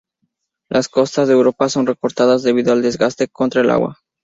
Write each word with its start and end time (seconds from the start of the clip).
Las 0.67 0.89
costas 0.89 1.27
de 1.27 1.35
Europa 1.35 1.69
son 1.69 1.85
recortadas, 1.85 2.41
debido 2.41 2.73
al 2.73 2.81
desgaste 2.81 3.27
contra 3.27 3.61
el 3.61 3.69
agua. 3.69 3.99